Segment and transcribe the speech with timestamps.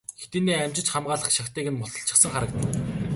[0.21, 2.69] Хэдийнээ амжиж хамгаалах чагтыг нь мулталчихсан харагдана.